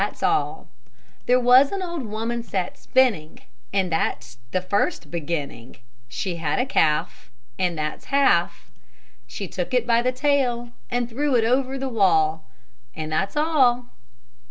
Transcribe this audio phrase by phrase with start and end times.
[0.01, 0.67] THAT'S ALL
[1.27, 5.75] There was an old woman sat spinning, And that's the first beginning;
[6.07, 8.71] She had a calf, And that's half;
[9.27, 12.49] She took it by the tail, And threw it over the wall,
[12.95, 13.89] And that's all!